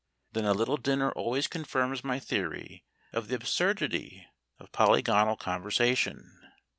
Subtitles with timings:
[0.31, 4.25] Then a little dinner always confirms my theory of the absurdity
[4.57, 6.41] of polygonal conversation.